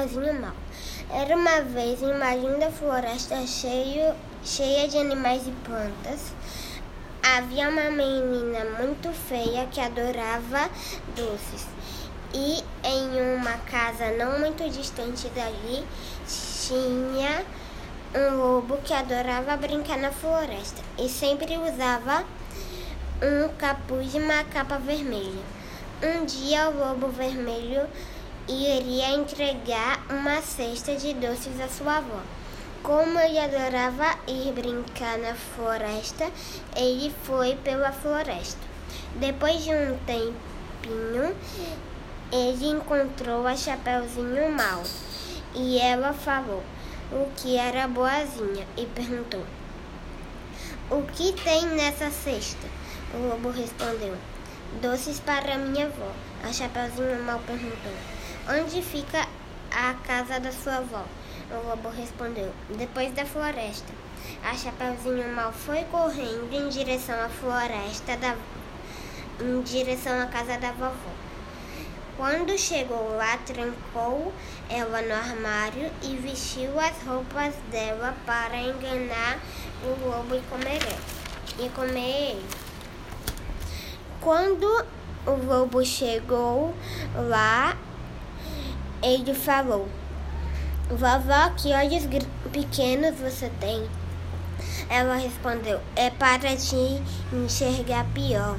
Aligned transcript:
Mal. 0.00 0.54
Era 1.12 1.36
uma 1.36 1.60
vez 1.60 2.00
uma 2.00 2.34
linda 2.34 2.70
floresta 2.70 3.46
cheio, 3.46 4.14
cheia 4.42 4.88
de 4.88 4.96
animais 4.96 5.46
e 5.46 5.50
plantas. 5.62 6.32
Havia 7.22 7.68
uma 7.68 7.90
menina 7.90 8.64
muito 8.80 9.12
feia 9.12 9.66
que 9.66 9.78
adorava 9.78 10.70
doces. 11.14 11.66
E 12.32 12.64
em 12.82 13.36
uma 13.36 13.58
casa 13.70 14.12
não 14.12 14.38
muito 14.38 14.66
distante 14.70 15.28
dali 15.34 15.84
tinha 16.66 17.44
um 18.14 18.36
lobo 18.36 18.78
que 18.78 18.94
adorava 18.94 19.54
brincar 19.58 19.98
na 19.98 20.10
floresta 20.10 20.80
e 20.98 21.10
sempre 21.10 21.58
usava 21.58 22.24
um 23.22 23.48
capuz 23.58 24.14
e 24.14 24.18
uma 24.18 24.44
capa 24.44 24.78
vermelha. 24.78 25.42
Um 26.02 26.24
dia 26.24 26.70
o 26.70 26.78
lobo 26.78 27.08
vermelho 27.08 27.86
iria 28.48 29.10
entregar 29.10 30.04
uma 30.10 30.40
cesta 30.42 30.96
de 30.96 31.14
doces 31.14 31.60
à 31.60 31.68
sua 31.68 31.98
avó. 31.98 32.20
Como 32.82 33.18
ele 33.18 33.38
adorava 33.38 34.18
ir 34.26 34.52
brincar 34.52 35.18
na 35.18 35.34
floresta, 35.34 36.30
ele 36.74 37.14
foi 37.24 37.54
pela 37.56 37.92
floresta. 37.92 38.60
Depois 39.16 39.62
de 39.62 39.70
um 39.70 39.98
tempinho, 40.06 41.36
ele 42.32 42.68
encontrou 42.68 43.46
a 43.46 43.56
Chapeuzinho 43.56 44.50
Mal 44.50 44.82
e 45.54 45.78
ela 45.78 46.12
falou 46.12 46.62
o 47.12 47.28
que 47.36 47.56
era 47.56 47.88
boazinha 47.88 48.66
e 48.76 48.86
perguntou: 48.86 49.44
O 50.90 51.02
que 51.02 51.32
tem 51.32 51.66
nessa 51.66 52.10
cesta? 52.10 52.66
O 53.12 53.28
lobo 53.28 53.50
respondeu: 53.50 54.16
Doces 54.80 55.20
para 55.20 55.58
minha 55.58 55.86
avó. 55.86 56.12
A 56.42 56.52
Chapeuzinho 56.52 57.22
Mal 57.24 57.40
perguntou: 57.46 57.92
Onde 58.48 58.82
fica 58.82 59.26
a 59.70 59.94
casa 60.06 60.40
da 60.40 60.50
sua 60.50 60.76
avó? 60.76 61.04
O 61.50 61.68
lobo 61.68 61.88
respondeu: 61.90 62.52
Depois 62.76 63.12
da 63.12 63.24
floresta. 63.24 63.92
A 64.42 64.54
Chapeuzinho 64.54 65.34
Mal 65.34 65.52
foi 65.52 65.84
correndo 65.84 66.52
em 66.52 66.68
direção 66.68 67.20
à 67.20 67.28
floresta, 67.28 68.16
da... 68.16 68.36
em 69.40 69.62
direção 69.62 70.20
à 70.20 70.26
casa 70.26 70.58
da 70.58 70.72
vovó. 70.72 71.12
Quando 72.16 72.58
chegou 72.58 73.16
lá, 73.16 73.38
trancou 73.38 74.32
ela 74.68 75.02
no 75.02 75.14
armário 75.14 75.90
e 76.02 76.16
vestiu 76.16 76.78
as 76.78 77.02
roupas 77.02 77.54
dela 77.70 78.14
para 78.26 78.58
enganar 78.58 79.38
o 79.82 80.06
lobo 80.06 80.34
e 80.34 80.40
comer, 80.42 80.82
e 81.58 81.68
comer 81.70 82.32
ele. 82.32 82.46
Quando 84.20 84.66
o 85.26 85.46
lobo 85.46 85.84
chegou 85.84 86.74
lá, 87.14 87.76
ele 89.02 89.34
falou: 89.34 89.88
Vovó, 90.88 91.50
que 91.56 91.72
olhos 91.72 92.04
pequenos 92.52 93.18
você 93.18 93.50
tem? 93.60 93.88
Ela 94.88 95.16
respondeu: 95.16 95.80
É 95.96 96.10
para 96.10 96.56
te 96.56 97.02
enxergar 97.32 98.06
pior. 98.12 98.58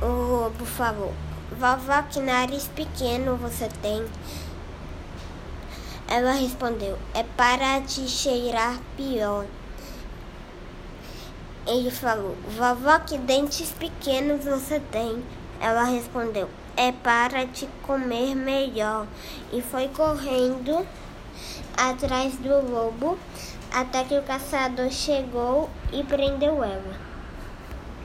O 0.00 0.06
lobo 0.06 0.64
falou: 0.64 1.14
Vovó, 1.58 2.02
que 2.02 2.20
nariz 2.20 2.68
pequeno 2.68 3.36
você 3.36 3.68
tem? 3.80 4.04
Ela 6.08 6.32
respondeu: 6.32 6.98
É 7.14 7.22
para 7.22 7.80
te 7.80 8.06
cheirar 8.06 8.78
pior. 8.96 9.46
Ele 11.66 11.90
falou: 11.90 12.36
Vovó, 12.56 12.98
que 12.98 13.16
dentes 13.16 13.70
pequenos 13.70 14.44
você 14.44 14.80
tem? 14.90 15.22
Ela 15.62 15.84
respondeu: 15.84 16.50
é 16.76 16.90
para 16.90 17.46
te 17.46 17.68
comer 17.82 18.34
melhor. 18.34 19.06
E 19.52 19.62
foi 19.62 19.88
correndo 19.88 20.84
atrás 21.76 22.34
do 22.36 22.70
lobo 22.70 23.16
até 23.72 24.02
que 24.02 24.18
o 24.18 24.22
caçador 24.22 24.90
chegou 24.90 25.70
e 25.92 26.02
prendeu 26.02 26.64
ela. 26.64 27.11